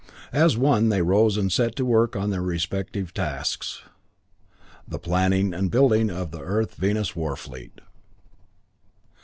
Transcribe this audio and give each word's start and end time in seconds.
As 0.33 0.57
one 0.57 0.89
they 0.89 0.97
arose 0.97 1.37
and 1.37 1.51
set 1.51 1.75
to 1.75 1.85
work 1.85 2.15
on 2.15 2.31
their 2.31 2.41
respective 2.41 3.13
tasks 3.13 3.83
the 4.87 4.97
planning 4.97 5.53
and 5.53 5.69
building 5.69 6.09
of 6.09 6.31
the 6.31 6.41
Earth 6.41 6.73
Venus 6.73 7.15
war 7.15 7.35
fleet. 7.35 7.81